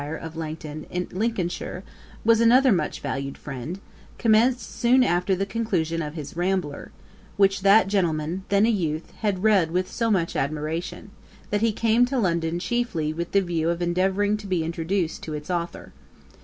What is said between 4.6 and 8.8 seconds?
soon after the conclusion of his Rambler; which that gentleman, then a